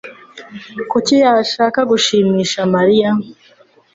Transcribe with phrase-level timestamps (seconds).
[0.91, 3.09] Kuki yashaka gushimisha Mariya?